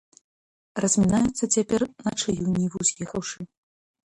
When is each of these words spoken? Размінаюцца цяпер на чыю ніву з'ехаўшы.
Размінаюцца 0.83 1.49
цяпер 1.57 1.81
на 2.09 2.15
чыю 2.25 2.55
ніву 2.57 2.79
з'ехаўшы. 2.91 3.41